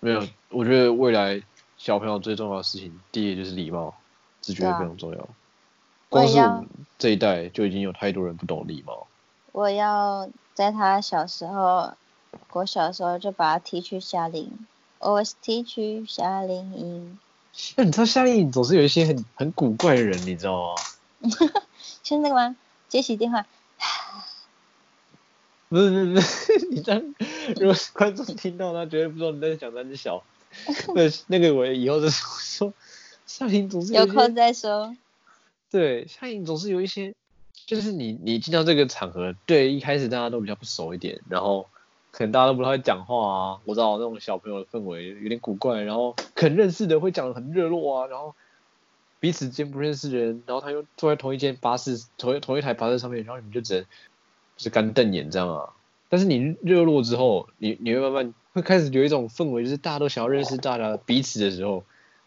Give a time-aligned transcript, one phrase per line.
[0.00, 1.42] 没有，我觉得未来
[1.76, 3.94] 小朋友最重要的事情，第一就是礼貌，
[4.40, 5.28] 自觉非常重要。
[6.08, 6.68] 光是我们
[6.98, 9.06] 这一代就已经有太多人不懂礼貌。
[9.52, 11.92] 我要在他小时候，
[12.52, 14.66] 我小时候就把他踢去夏令营，
[15.00, 17.18] 我是踢去夏令营，
[17.76, 20.74] 那 你知道夏令营总是有一些很很古怪的人，你知道吗？
[22.02, 22.56] 就是那个吗？
[22.88, 23.44] 接起电话，
[25.68, 27.14] 不是不是不是， 你这样，
[27.60, 30.22] 如果观众听到，他绝对不知道你在讲三只小。
[30.94, 32.22] 那那个我以后就是
[32.58, 32.72] 说，
[33.26, 34.96] 夏令营总是有空再说。
[35.70, 37.14] 对，夏令营总是有一些，
[37.66, 41.68] 就是你你进到这个场合，对，一开始大家都比较不熟一点，然后
[42.10, 48.34] 可能大家都不太会讲话啊，我知道那种小朋友的氛围有点古怪，然后可能认识的会讲的很热络啊，然后
[49.20, 53.84] 彼此间不认识的人，然后他又坐在同一间巴士同一同一台巴士上面，然后你们就只能
[54.58, 55.70] 就是干瞪眼这样啊。
[56.10, 61.84] 但是你热络之后，你你会慢慢会开始有一种氛围，就是大家都想要认识大家彼此的时候，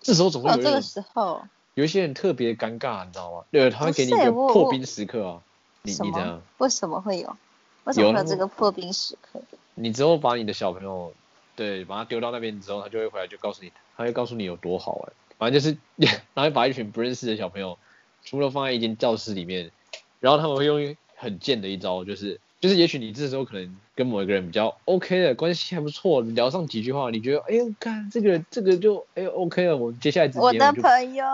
[0.00, 1.42] 这时候总会哦，这个时候
[1.74, 3.44] 有一些人特别尴尬，你知道吗？
[3.50, 5.42] 对，他会给你一个破冰时刻啊。
[5.82, 7.36] 你什你这样么？，为什么会有？
[7.84, 9.40] 为什么会有有这个破冰时刻？
[9.74, 11.12] 你之后把你的小朋友，
[11.56, 15.12] 对，把他丢到那边之后，他就会回来就告诉你，他会告诉你有多好玩。
[15.38, 15.76] 反正就是，
[16.34, 17.78] 然后把一群不认识的小朋友，
[18.22, 19.72] 全部都放在一间教室里面，
[20.20, 31.24] 然后他们会用很贱的一招，就是就是也许你这时候可能跟某一个人比较 OK 的关系还不错，聊上几句话，你觉得哎呦，看这个这个就哎呦 OK 了，我们接下来直接我的朋友，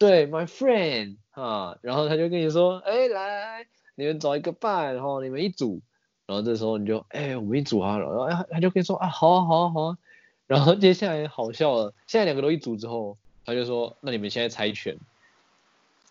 [0.00, 5.80] 对，my friend 啊，然后他就跟你说，哎、来来来，你们找一个伴，然后你们一组，
[6.26, 9.98] 然后这时候你就，哎、我们一组啊，然后哎他就跟你说啊，好啊好啊好啊，
[10.48, 14.96] 然后接下来好笑了，现在两个都一组之后，他就说，那你们现在猜拳，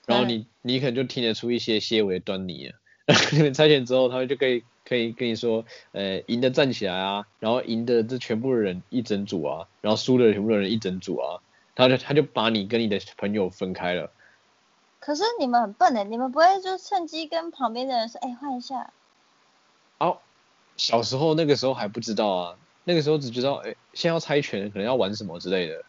[0.05, 2.71] 然后你你可能就听得出一些些微的端倪
[3.33, 11.39] 你们猜拳之后，他们就可以可以跟你说，呃，赢的站起来啊，然后赢的这全部的人一整组啊，然后输的全部的人一整组啊，
[11.75, 14.11] 他就他就把你跟你的朋友分开了。
[14.99, 18.91] 可是你们很笨的，你们不会就趁机跟旁边的人说，哎，换一下。
[19.99, 20.17] 哦，
[20.77, 25.83] 小时候那个时候还不知道啊，那个时候只知道，哎、现在要猜拳，可能要玩什么之类的，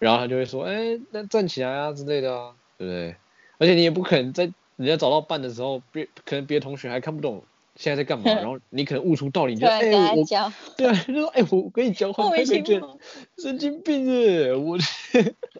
[0.00, 3.16] 然后他就会说，哎、那站起来啊之类的啊，对不对？
[3.58, 7.42] 而且你也不可能在人家找到伴的时候，别可能别的同学还看不懂
[7.76, 10.24] 现在在干嘛， 然后你可能悟出道理，你就哎、我，
[10.76, 12.80] 对啊，就说哎、我跟你交换莫名其。
[13.42, 14.54] 神经病耶！
[14.54, 14.78] 我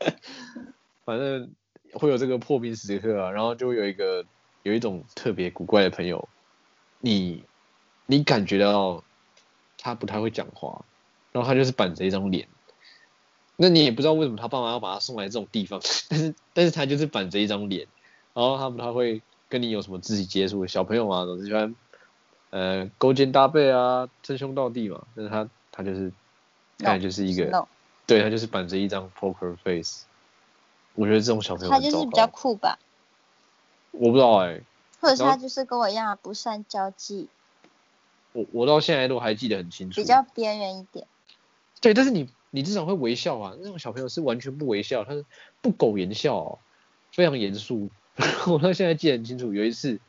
[1.04, 1.50] 反正
[1.92, 4.24] 会有这个破冰时刻啊，然后就会有一个
[4.62, 6.28] 有一种特别古怪的朋友，
[7.00, 7.42] 你
[8.06, 9.02] 你感觉到
[9.78, 10.84] 他不太会讲话，
[11.32, 12.46] 然后他就是板着一张脸，
[13.56, 17.86] 那你也不知道为什么他爸妈要把他送来这种地方， 但是但是他就是板着一张脸，
[18.38, 21.74] 然后他不太会跟你有什么肢体接触，小朋友嘛总是喜欢
[22.50, 26.12] 呃勾肩搭背啊，称兄道弟嘛，但是他他就是
[26.78, 27.46] 看来就是一个。
[27.46, 27.66] no，
[28.06, 30.04] 对他就是板着一张 poker face，
[30.94, 32.28] 我觉得这种小朋友他就是比较。
[32.28, 32.78] 酷吧，
[33.90, 34.60] 我不知道哎、
[35.00, 37.28] 或者是他就是跟我一样不善交际，
[38.30, 40.00] 我我到现在都还记得很清楚。
[40.00, 41.08] 比较边缘一点。
[41.80, 45.24] 对，但是你你至少会微笑啊，那种小朋友是完全不微笑，他是
[45.60, 46.58] 不苟言笑、哦，
[47.10, 47.90] 非常严肃。
[48.48, 50.00] 我到现在记得很清楚，有一次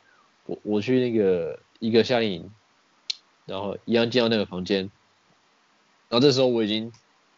[0.46, 2.52] 我我去那个一个夏令营，
[3.46, 4.90] 然后一样进到那个房间，
[6.10, 6.92] 然后这时候我已经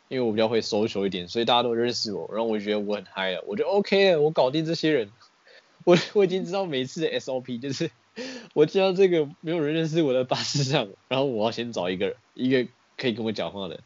[0.07, 5.11] 因为我比较会 social 一点，所以大家都认识我，然后我就觉得我很嗨了，我就 OK 了，我搞定这些人，
[5.83, 7.91] 我我已经知道每一次的 SOP 就是
[8.53, 13.79] 我进到这个没有人认识我的巴士上，然后我要先找一个一个可以跟我讲话的，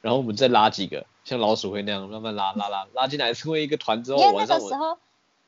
[0.00, 4.98] 然后我们再拉几个像老鼠会那样慢慢拉拉拉拉进来，成为一个团之后，因为那晚上我个时候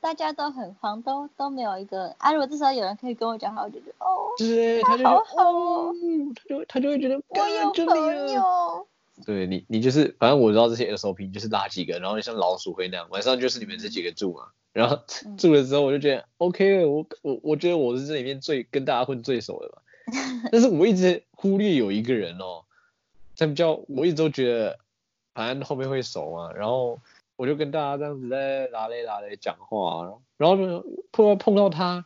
[0.06, 2.32] 大家都很慌，都都没有一个啊。
[2.32, 5.94] 如果这时候有人可以跟我讲话，我就觉得哦，就是他就好好哦哦，
[6.36, 8.86] 他就他就会觉得我有朋友。
[9.24, 14.44] 对你，你就是反正我知道这些 SOP 你就是拉几个，然后像老鼠会那样，晚上就是你们这几个住嘛。
[14.72, 19.82] 然后嗯 住了之后我就觉得 OK 了，我我我觉得我是这里面最跟大家混最熟的吧。
[20.52, 22.62] 但是我一直忽略有一个人哦，
[23.36, 24.78] 他比较我一直都觉得
[25.34, 27.00] 反正后面会熟嘛，然后
[27.36, 30.04] 我就跟大家这样子在拉嘞拉嘞讲话，
[30.36, 32.04] 然后然碰到他，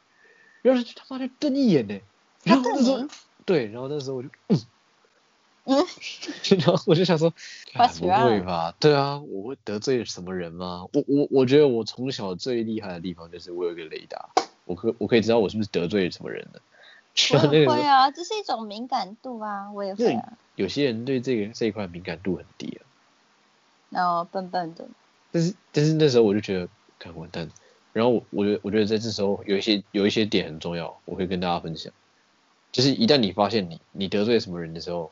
[0.63, 1.99] 然后他妈就瞪一眼呢，
[2.45, 3.09] 然后那时候
[3.45, 4.61] 对，然后那时候我就嗯。
[5.65, 5.77] 嗯，
[6.59, 8.75] 然后我就想说不会吧？
[8.81, 10.87] 对啊，我会得罪什么人吗？
[10.95, 14.31] 我我我觉得我从小最厉害的地方就是我有一个雷达，
[14.65, 16.61] 我可我可以知道我是不是得罪什么人了。
[17.33, 20.33] 我然后那个时候也会啊，这是一种敏感度啊，我也会啊。
[20.57, 22.89] 有些人对这个这一块敏感度很低啊，
[23.91, 24.89] 然后笨笨的，
[25.33, 26.69] 但是但是那时候我就觉得，
[26.99, 27.49] 看完蛋。
[27.93, 31.93] 然后我我觉得我觉得在这时候有一些有一些点很重要，我会跟大家分享。
[32.71, 35.11] 就是一旦你发现你你得罪什么人的时候，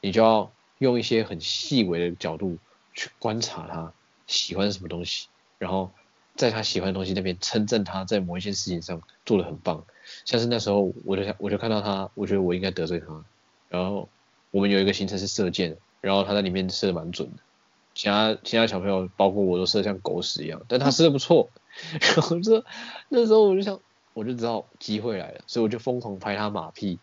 [0.00, 2.58] 你就要用一些很细微的角度
[2.94, 3.92] 去观察他
[4.28, 5.26] 喜欢什么东西，
[5.58, 5.90] 然后
[6.36, 9.84] 在他喜欢的东西那边称赞他在某一件事情上做的很棒。
[10.24, 13.24] 像是那时候我就想我就看到他，我觉得我应该得罪他，
[13.68, 14.08] 然后
[14.52, 17.42] 我们有一个行程是射箭，然后他在里面射的蛮准的，
[17.94, 21.50] 其他其他小朋友包括我都射得像狗屎一样，但他射的不错，
[22.00, 22.64] 然后这
[23.08, 23.80] 那时候我就想
[24.14, 26.98] 我就知道机会来了，所以我就疯狂拍他马屁。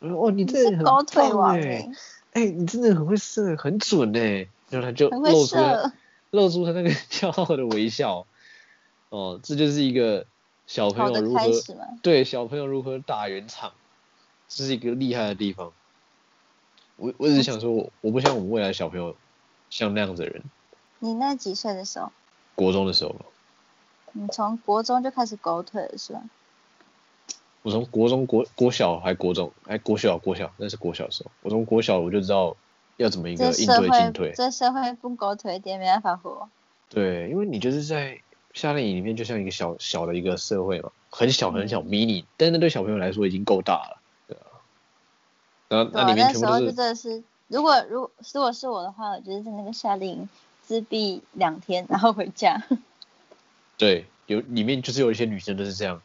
[0.00, 1.90] 我说哦，你这很狗腿棒哎、欸
[2.32, 5.56] 哎、你真的很会射，很准哎、然后他就露出，
[6.30, 8.26] 露出他那个 骄傲的微笑。
[9.08, 10.26] 哦，这就是一个
[10.66, 11.40] 小朋友如何。
[12.02, 13.72] 对小朋友如何打圆场，
[14.46, 15.72] 这是一个厉害的地方。
[16.96, 19.16] 我我只是想说，我我不希望我们未来小朋友
[19.70, 20.42] 像那样子的人。
[20.98, 22.10] 你那几岁的时候，
[22.54, 23.24] 国中的时候吧，
[24.12, 26.22] 你从国中就开始狗腿了是吧？
[27.62, 32.56] 我从国中国国小还国中哎国小国小，那是国小的时候，我从国小我就知道
[32.96, 34.32] 要怎么一个应对进退。
[34.34, 36.48] 这社会不狗腿一点没办法活。
[36.88, 38.20] 对，因为你就是在
[38.54, 44.46] 夏令营里面，就像一个小小的一个社会嘛，很小很小、mini，，但是那对小朋友来说已经够大了，对啊。
[45.68, 50.28] 然后对啊，那里面那时候就全部都是真的是，如果如果如果是我的话，我就是在那个夏令营
[50.62, 52.62] 自闭两天，然后回家。
[53.76, 56.00] 对，有里面就是有一些女生都是这样，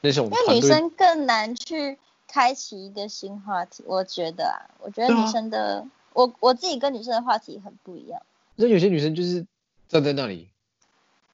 [0.00, 8.20] 那种因为女生更难去开启一个新话题，我觉得啊，我觉得女生的，我我自己跟女生的话题很不一样。
[8.54, 9.46] 那有些女生就是
[9.88, 10.48] 站在那里，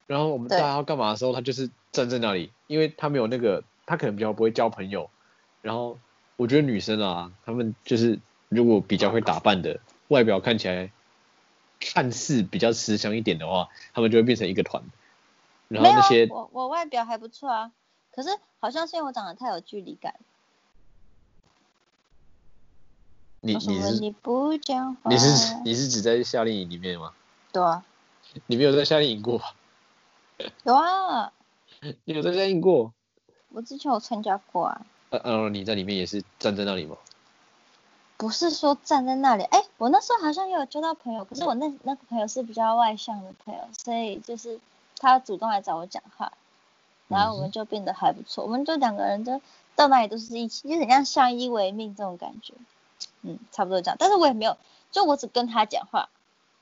[0.07, 5.11] 然后我们大家要干嘛的时候，她就是站在那里，因为她没有那个，她可能比较不会交朋友。
[5.61, 5.99] 然后
[6.37, 8.19] 我觉得女生啊，她们就是
[8.55, 10.91] 如果比较会打扮的，外表看起来
[11.81, 14.83] 看似比较慈祥一点的话，他们就会变成一个团。
[15.69, 17.73] 然后那些，我我外表还不错啊，
[18.13, 18.29] 可是
[18.61, 20.15] 好像是因为我长得太有距离感。
[23.41, 25.11] 你你是你不讲话？
[25.11, 27.13] 你是你是指在夏令营里面吗？
[27.53, 27.85] 对啊，
[28.47, 29.55] 你没有在夏令营过吧？
[30.65, 31.33] 有啊，
[32.05, 32.93] 你有在夏令营过？
[33.51, 34.87] 我之前有参加过啊。
[35.11, 36.97] 呃呃，你在里面也是站在那里吗？
[38.17, 44.61] 不是说站在那里，哎，我那时候好像也有交到朋友，可是我那那个朋友是比较外向的朋友，所以就是
[44.99, 46.33] 他主动来找我讲话，
[47.09, 49.41] 然后我们就变得还不错，我们就两个人就
[49.75, 52.55] 到哪里都是一起，就很像相依为命这种感觉，
[53.23, 53.97] 嗯，差不多这样。
[53.99, 54.57] 但是我也没有，
[54.93, 56.09] 就我只跟他讲话，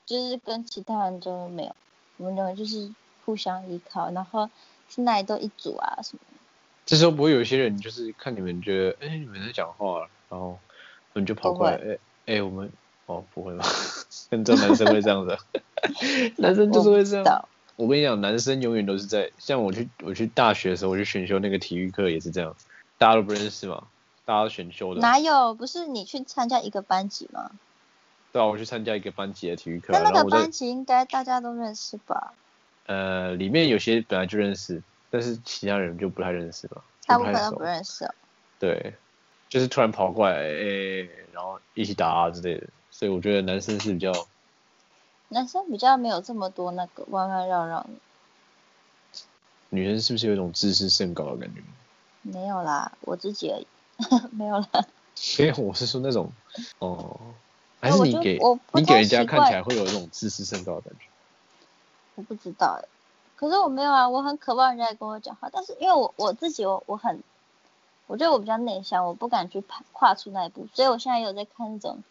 [0.05, 1.75] 就是跟其他人都没有，
[2.17, 2.91] 我们两个就是
[3.25, 4.49] 互相依靠，然后
[4.89, 6.37] 现在都一组啊什么的。
[6.85, 10.57] 这时候不会有一些人就是看你们觉得，哎、你们在讲话，然后
[11.13, 12.71] 他们就跑过来，不哎哎、我们
[13.05, 13.65] 哦不会吧？
[14.29, 15.39] 跟这男生会这样子啊，
[16.37, 17.45] 男生就是会这样。
[17.75, 22.55] 我跟你讲，男生永远都是在，像我去我去大学的时候，我去选修那个体育课也是这样，
[22.97, 23.83] 大家都不认识嘛，
[24.25, 25.01] 大家都选修的。
[25.01, 25.53] 哪有？
[25.55, 27.51] 不是你去参加一个班级吗？
[28.31, 32.33] 对啊，我去参加一个班级的体育课啊，那个班级应该大家都认识吧？
[32.85, 38.13] 呃里面有些本来就认识，但是其他人就不太认识吧，大部分都不认识哦。
[38.59, 38.93] 对，
[39.53, 44.11] 就是突然跑过来，哎、然后一起打啊之类的，所以我觉得男生是比较，
[45.29, 47.89] 男生比较没有这么多那个弯弯绕绕的，
[49.69, 51.61] 女生是不是有一种自视甚高的感觉？
[52.23, 53.67] 没有啦，我自己而已，
[54.35, 54.67] 没有啦。
[55.13, 56.31] 所以我是说那种，
[56.79, 57.19] 哦，
[57.79, 61.05] 还是你给我你给人家看起来会有一种自视甚高的感觉。
[62.15, 62.87] 我不知道哎，
[63.35, 67.21] 可是我没有啊，我很渴望人家跟我讲话，但是因为我我自己我我很，
[68.07, 72.03] 我觉得我比较内向，我不敢去跨跨出那一步，所以我现在有在看那种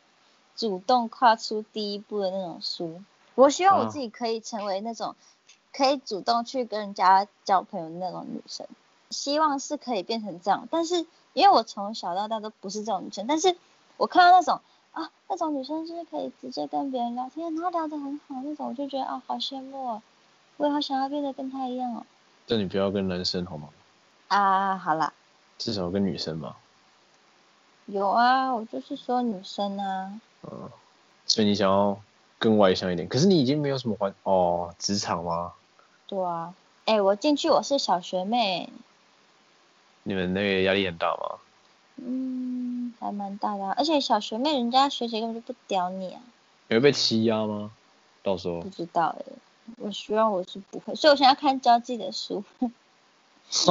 [0.57, 3.03] 主动跨出第一步的那种书。
[3.35, 5.15] 我希望我啊自己可以成为那种
[5.73, 8.67] 可以主动去跟人家交朋友的那种女生，
[9.11, 10.69] 希望是可以变成这样。
[10.71, 13.57] 但是因为我从小到大都不是这种女生，但是
[13.97, 14.61] 我看到那种
[14.93, 20.03] 啊那种女生就是可以直接跟别人聊天，然后聊得很好那种，我就觉得啊好羡慕哦。
[20.59, 22.05] 我也好想要变得跟她一样哦。
[22.47, 23.69] 但你不要跟男生好吗？
[24.29, 25.13] 啊，好啦，
[25.63, 26.57] 至少跟女生嘛，
[27.87, 30.69] 有啊，我就是说女生啊，嗯，
[31.25, 31.97] 所以你想要
[32.37, 35.53] 更外向一点，可是你已经没有什么环哦，职场吗？
[36.09, 36.53] 对啊。
[36.85, 38.69] 哎、我进去我是小学妹，
[40.03, 41.39] 你们那个压力很大吗？
[41.95, 46.21] 嗯，还蛮大的啊、而且小学妹人家学姐根本就不屌你啊，
[46.67, 47.71] 你会被欺压吗？
[48.25, 49.25] 到时候不知道哎、
[49.77, 52.43] 我希望我是不会，所以我现在看交际的书，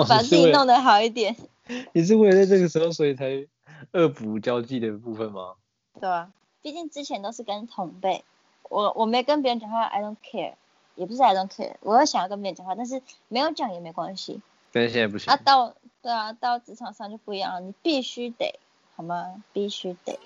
[0.08, 1.36] 把自己弄得好一点，
[1.94, 3.48] 你是为了在这个时候，所以才
[3.92, 5.56] 恶补交际的部分吗？
[6.00, 8.24] 对啊，毕竟之前都是跟同辈，
[8.70, 10.54] 我我没跟别人讲话，I don't care，
[10.96, 14.42] 也不是 I don't care，我会想要跟别人讲话，但是没有讲也没关系。
[14.72, 15.34] 但是现在不行。
[15.34, 18.60] 啊，到对啊，到职场上就不一样了，你必须得，
[18.96, 19.44] 好吗？
[19.52, 20.20] 必须得。